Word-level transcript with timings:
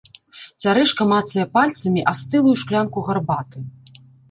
Цярэшка 0.63 1.07
мацае 1.11 1.45
пальцамі 1.59 2.07
астылую 2.13 2.55
шклянку 2.65 3.07
гарбаты. 3.11 3.57